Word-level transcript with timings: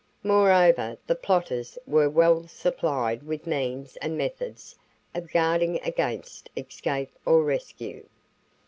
Moreover, 0.23 0.97
the 1.05 1.13
plotters 1.13 1.77
were 1.85 2.09
well 2.09 2.47
supplied 2.47 3.21
with 3.21 3.45
means 3.45 3.97
and 3.97 4.17
methods 4.17 4.75
of 5.13 5.31
guarding 5.31 5.79
against 5.81 6.49
escape 6.57 7.11
or 7.23 7.43
rescue. 7.43 8.03